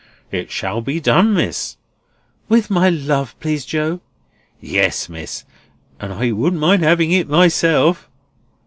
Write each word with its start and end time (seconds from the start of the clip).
"It 0.31 0.49
shall 0.49 0.81
be 0.81 0.99
done, 0.99 1.35
Miss." 1.35 1.77
"With 2.49 2.71
my 2.71 2.89
love, 2.89 3.39
please, 3.39 3.67
Joe." 3.67 4.01
"Yes, 4.59 5.07
Miss—and 5.09 6.11
I 6.13 6.31
wouldn't 6.31 6.59
mind 6.59 6.81
having 6.81 7.11
it 7.11 7.29
myself!" 7.29 8.09